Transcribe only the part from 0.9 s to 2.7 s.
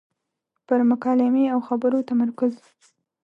مکالمې او خبرو تمرکز.